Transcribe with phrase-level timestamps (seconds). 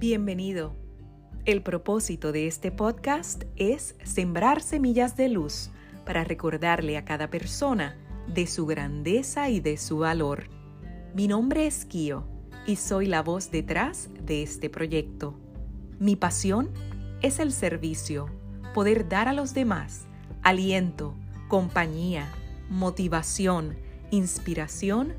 [0.00, 0.74] Bienvenido.
[1.44, 5.68] El propósito de este podcast es sembrar semillas de luz
[6.06, 10.44] para recordarle a cada persona de su grandeza y de su valor.
[11.14, 12.26] Mi nombre es Kio
[12.66, 15.38] y soy la voz detrás de este proyecto.
[15.98, 16.70] Mi pasión
[17.20, 18.30] es el servicio,
[18.72, 20.06] poder dar a los demás
[20.42, 21.14] aliento,
[21.48, 22.32] compañía,
[22.70, 23.76] motivación,
[24.10, 25.12] inspiración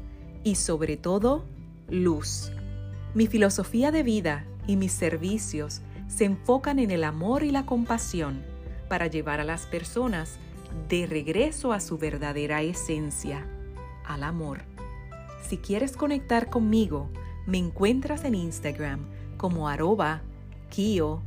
[0.44, 1.46] y sobre todo
[1.88, 2.52] luz.
[3.14, 8.42] Mi filosofía de vida y mis servicios se enfocan en el amor y la compasión
[8.90, 10.38] para llevar a las personas
[10.90, 13.46] de regreso a su verdadera esencia,
[14.06, 14.64] al amor.
[15.48, 17.10] Si quieres conectar conmigo,
[17.46, 19.00] me encuentras en Instagram
[19.38, 20.22] como arroba
[20.70, 21.22] kio-colón.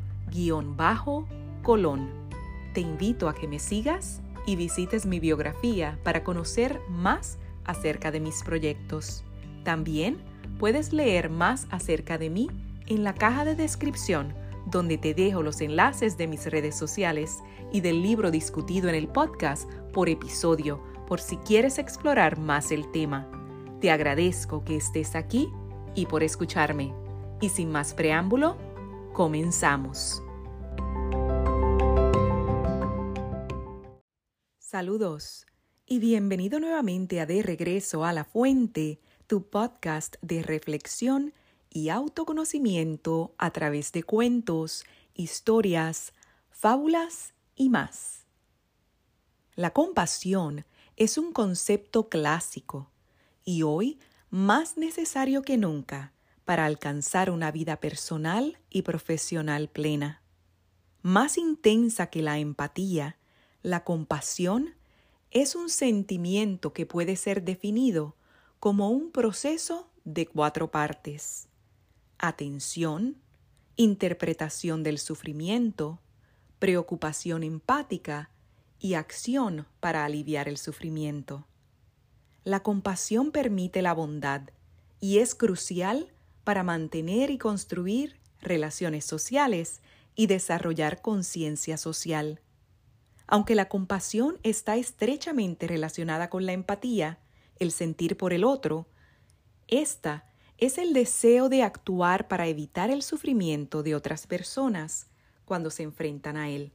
[2.72, 8.20] Te invito a que me sigas y visites mi biografía para conocer más acerca de
[8.20, 9.24] mis proyectos.
[9.64, 10.18] También
[10.58, 12.48] puedes leer más acerca de mí
[12.86, 14.34] en la caja de descripción
[14.66, 17.38] donde te dejo los enlaces de mis redes sociales
[17.72, 22.90] y del libro discutido en el podcast por episodio por si quieres explorar más el
[22.90, 23.28] tema.
[23.80, 25.48] Te agradezco que estés aquí
[25.94, 26.94] y por escucharme.
[27.40, 28.56] Y sin más preámbulo,
[29.12, 30.22] comenzamos.
[34.58, 35.46] Saludos
[35.86, 41.34] y bienvenido nuevamente a De Regreso a la Fuente, tu podcast de reflexión
[41.74, 46.14] y autoconocimiento a través de cuentos, historias,
[46.48, 48.24] fábulas y más.
[49.56, 50.64] La compasión
[50.96, 52.90] es un concepto clásico
[53.44, 53.98] y hoy
[54.30, 56.12] más necesario que nunca
[56.44, 60.22] para alcanzar una vida personal y profesional plena.
[61.02, 63.16] Más intensa que la empatía,
[63.62, 64.74] la compasión
[65.32, 68.14] es un sentimiento que puede ser definido
[68.60, 71.48] como un proceso de cuatro partes.
[72.26, 73.18] Atención,
[73.76, 76.00] interpretación del sufrimiento,
[76.58, 78.30] preocupación empática
[78.78, 81.46] y acción para aliviar el sufrimiento.
[82.42, 84.40] La compasión permite la bondad
[85.00, 89.82] y es crucial para mantener y construir relaciones sociales
[90.14, 92.40] y desarrollar conciencia social.
[93.26, 97.18] Aunque la compasión está estrechamente relacionada con la empatía,
[97.58, 98.88] el sentir por el otro,
[99.68, 100.24] esta
[100.58, 105.08] es el deseo de actuar para evitar el sufrimiento de otras personas
[105.44, 106.72] cuando se enfrentan a él.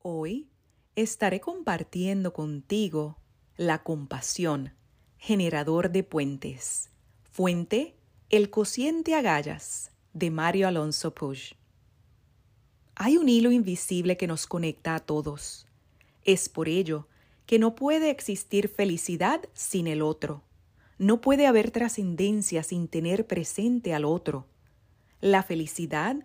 [0.00, 0.48] Hoy
[0.94, 3.18] estaré compartiendo contigo
[3.56, 4.74] la compasión,
[5.16, 6.90] generador de puentes.
[7.22, 7.96] Fuente,
[8.30, 11.56] el cociente agallas, de Mario Alonso Puig.
[12.94, 15.66] Hay un hilo invisible que nos conecta a todos.
[16.24, 17.06] Es por ello
[17.46, 20.42] que no puede existir felicidad sin el otro.
[20.98, 24.46] No puede haber trascendencia sin tener presente al otro.
[25.20, 26.16] La felicidad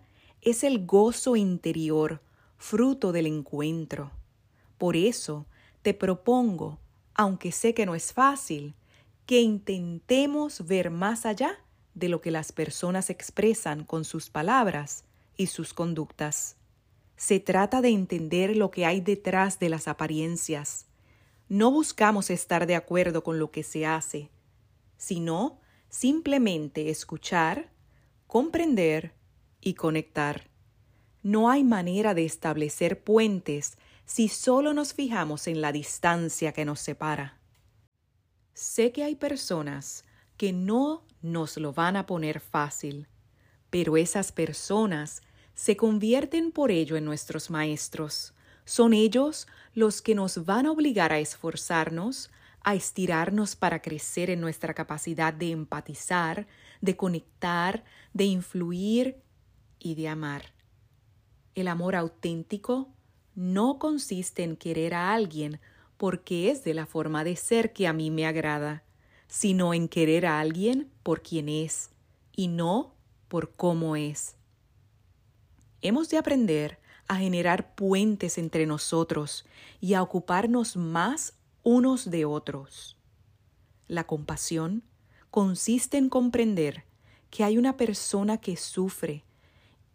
[0.41, 2.22] es el gozo interior,
[2.57, 4.11] fruto del encuentro.
[4.79, 5.45] Por eso
[5.84, 6.79] te propongo,
[7.13, 8.73] aunque sé que no es fácil,
[9.25, 11.59] que intentemos ver más allá
[11.94, 15.05] de lo que las personas expresan con sus palabras
[15.38, 16.55] y sus conductas.
[17.16, 20.88] Se trata de entender lo que hay detrás de las apariencias.
[21.47, 24.29] No buscamos estar de acuerdo con lo que se hace,
[25.03, 25.59] sino
[25.90, 27.69] simplemente escuchar,
[28.25, 29.14] comprender
[29.59, 30.50] y conectar.
[31.24, 36.80] No hay manera de establecer puentes si solo nos fijamos en la distancia que nos
[36.80, 37.38] separa.
[38.53, 40.06] Sé que hay personas
[40.38, 43.09] que no nos lo van a poner fácil,
[43.70, 45.22] pero esas personas
[45.53, 48.34] se convierten por ello en nuestros maestros.
[48.64, 52.30] Son ellos los que nos van a obligar a esforzarnos,
[52.63, 56.47] a estirarnos para crecer en nuestra capacidad de empatizar,
[56.81, 59.22] de conectar, de influir
[59.79, 60.53] y de amar.
[61.56, 62.90] El amor auténtico
[63.35, 65.59] no consiste en querer a alguien
[65.97, 68.84] porque es de la forma de ser que a mí me agrada,
[69.28, 71.91] sino en querer a alguien por quien es
[72.35, 72.96] y no
[73.28, 74.35] por cómo es.
[75.82, 79.46] Hemos de aprender a generar puentes entre nosotros
[79.82, 81.34] y a ocuparnos más
[81.64, 82.98] unos de otros.
[83.88, 84.84] La compasión
[85.32, 86.84] consiste en comprender
[87.30, 89.24] que hay una persona que sufre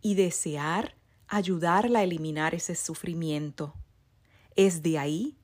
[0.00, 0.96] y desear
[1.28, 3.74] ayudarla a eliminar ese sufrimiento.
[4.56, 5.36] Es de ahí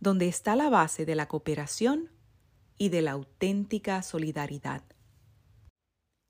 [0.00, 2.10] donde está la base de la cooperación
[2.78, 4.82] y de la auténtica solidaridad.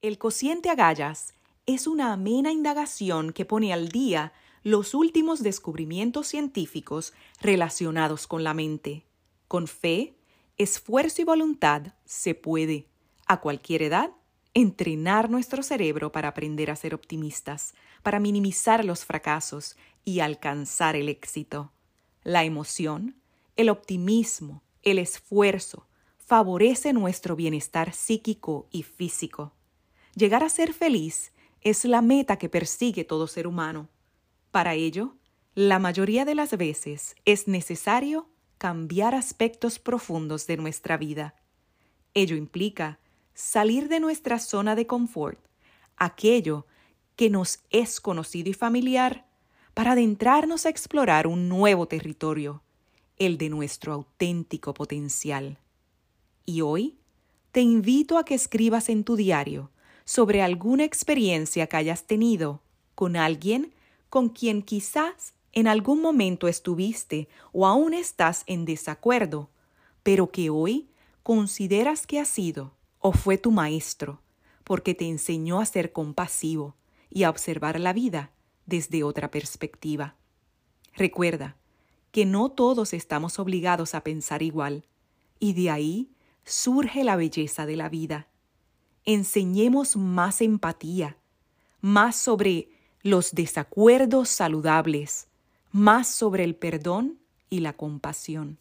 [0.01, 1.35] El cociente agallas
[1.67, 4.33] es una amena indagación que pone al día
[4.65, 9.07] los últimos descubrimientos científicos relacionados con la mente.
[9.53, 10.17] Con fe,
[10.57, 12.89] esfuerzo y voluntad se puede,
[13.27, 14.11] a cualquier edad
[14.55, 19.77] entrenar nuestro cerebro para aprender a ser optimistas, para minimizar los fracasos
[20.07, 21.71] y alcanzar el éxito.
[22.23, 23.21] La emoción,
[23.55, 29.53] el optimismo, el esfuerzo favorece nuestro bienestar psíquico y físico.
[30.15, 33.91] Llegar a ser feliz es la meta que persigue todo ser humano.
[34.51, 35.19] Para ello,
[35.55, 38.32] la mayoría de las veces es necesario
[38.63, 41.35] cambiar aspectos profundos de nuestra vida.
[42.15, 43.01] Ello implica
[43.35, 45.41] salir de nuestra zona de confort,
[45.97, 46.65] aquello
[47.17, 49.27] que nos es conocido y familiar,
[49.75, 52.63] para adentrarnos a explorar un nuevo territorio,
[53.17, 55.59] el de nuestro auténtico potencial.
[56.47, 57.01] Y hoy
[57.51, 59.73] te invito a que escribas en tu diario
[60.05, 62.63] sobre alguna experiencia que hayas tenido
[62.95, 63.75] con alguien
[64.09, 69.51] con quien quizás en algún momento estuviste o aún estás en desacuerdo,
[70.03, 70.89] pero que hoy
[71.23, 74.21] consideras que ha sido o fue tu maestro,
[74.65, 76.77] porque te enseñó a ser compasivo
[77.11, 78.31] y a observar la vida
[78.67, 80.17] desde otra perspectiva.
[80.95, 81.57] Recuerda
[82.11, 84.85] que no todos estamos obligados a pensar igual,
[85.39, 86.11] y de ahí
[86.45, 88.29] surge la belleza de la vida.
[89.05, 91.17] Enseñemos más empatía,
[91.81, 92.69] más sobre
[93.03, 95.27] los desacuerdos saludables,
[95.73, 98.59] más sobre el perdón y la compasión.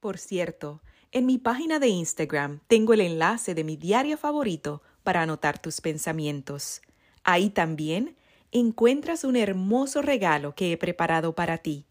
[0.00, 5.22] Por cierto, en mi página de Instagram tengo el enlace de mi diario favorito para
[5.22, 6.82] anotar tus pensamientos.
[7.22, 8.16] Ahí también
[8.50, 11.86] encuentras un hermoso regalo que he preparado para ti.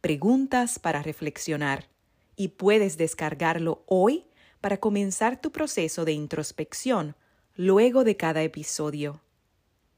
[0.00, 1.88] Preguntas para reflexionar.
[2.36, 4.26] Y puedes descargarlo hoy
[4.60, 7.16] para comenzar tu proceso de introspección
[7.56, 9.20] luego de cada episodio.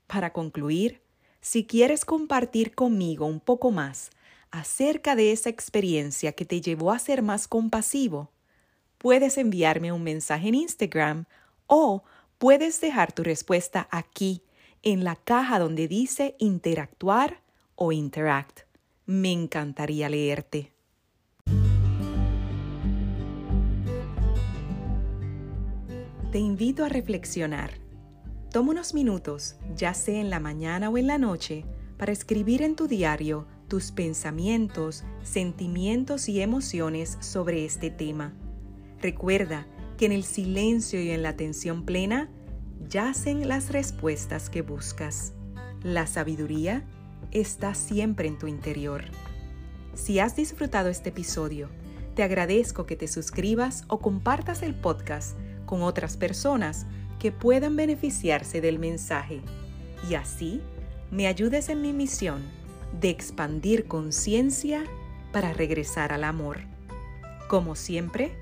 [0.06, 1.03] Para concluir,
[1.44, 4.10] si quieres compartir conmigo un poco más
[4.50, 8.30] acerca de esa experiencia que te llevó a ser más compasivo,
[8.96, 11.26] puedes enviarme un mensaje en Instagram
[11.66, 12.02] o
[12.38, 14.42] puedes dejar tu respuesta aquí
[14.82, 17.42] en la caja donde dice interactuar
[17.74, 18.60] o interact.
[19.04, 20.72] Me encantaría leerte.
[26.32, 27.83] Te invito a reflexionar.
[28.54, 31.64] Toma unos minutos, ya sea en la mañana o en la noche,
[31.98, 38.32] para escribir en tu diario tus pensamientos, sentimientos y emociones sobre este tema.
[39.02, 39.66] Recuerda
[39.98, 42.30] que en el silencio y en la atención plena
[42.88, 45.32] yacen las respuestas que buscas.
[45.82, 46.84] La sabiduría
[47.32, 49.06] está siempre en tu interior.
[49.94, 51.70] Si has disfrutado este episodio,
[52.14, 55.36] te agradezco que te suscribas o compartas el podcast
[55.66, 56.86] con otras personas
[57.18, 59.40] que puedan beneficiarse del mensaje
[60.08, 60.60] y así
[61.10, 62.42] me ayudes en mi misión
[63.00, 64.84] de expandir conciencia
[65.32, 66.58] para regresar al amor.
[67.48, 68.32] Como siempre,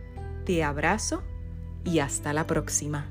[0.44, 1.22] te abrazo
[1.84, 3.08] y hasta la próxima.